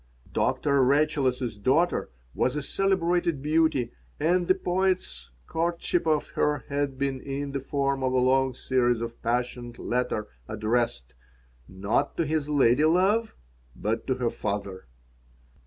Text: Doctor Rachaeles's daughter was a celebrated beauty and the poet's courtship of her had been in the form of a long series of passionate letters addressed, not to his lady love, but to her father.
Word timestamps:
Doctor 0.33 0.81
Rachaeles's 0.81 1.59
daughter 1.59 2.09
was 2.33 2.55
a 2.55 2.63
celebrated 2.63 3.39
beauty 3.39 3.91
and 4.19 4.47
the 4.47 4.55
poet's 4.55 5.29
courtship 5.45 6.07
of 6.07 6.29
her 6.29 6.63
had 6.69 6.97
been 6.97 7.21
in 7.21 7.51
the 7.51 7.59
form 7.59 8.01
of 8.01 8.11
a 8.11 8.17
long 8.17 8.55
series 8.55 8.99
of 9.01 9.21
passionate 9.21 9.77
letters 9.77 10.25
addressed, 10.47 11.13
not 11.67 12.17
to 12.17 12.25
his 12.25 12.49
lady 12.49 12.83
love, 12.83 13.35
but 13.75 14.07
to 14.07 14.15
her 14.15 14.31
father. 14.31 14.87